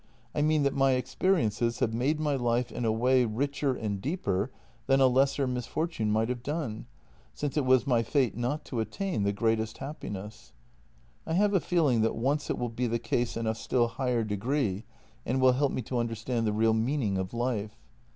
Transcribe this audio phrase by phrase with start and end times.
[0.33, 4.49] I mean that my experiences have made my life in a way richer and deeper
[4.87, 6.87] than a lesser mis fortune might have done—
[7.35, 10.53] since it was my fate not to attain the greatest happiness.
[11.27, 14.23] I have a feeling that once it will be the case in a still higher
[14.23, 14.85] degree,
[15.23, 17.77] and will help me to under stand the real meaning of life.